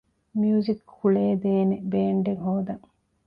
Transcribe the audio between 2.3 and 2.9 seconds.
ހޯދަން